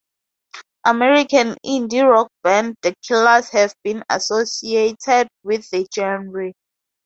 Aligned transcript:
American 0.83 1.55
indie 1.63 2.01
rock 2.09 2.29
band 2.41 2.75
the 2.81 2.91
Killers 3.07 3.49
have 3.49 3.71
been 3.83 4.01
associated 4.09 5.27
with 5.43 5.69
the 5.69 5.85
genre. 5.93 6.51